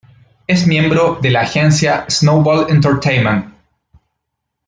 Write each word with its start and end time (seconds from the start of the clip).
Es 0.47 0.65
miembro 0.65 1.19
de 1.21 1.29
la 1.29 1.41
agencia 1.41 2.07
"Snowball 2.09 2.71
Entertainment". 2.71 3.53